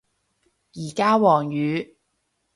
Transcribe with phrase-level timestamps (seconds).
[0.73, 1.95] 而家黃雨